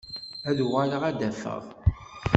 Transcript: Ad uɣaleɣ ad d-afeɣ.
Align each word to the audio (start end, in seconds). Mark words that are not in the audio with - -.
Ad 0.49 0.57
uɣaleɣ 0.65 1.03
ad 1.09 1.15
d-afeɣ. 1.19 1.63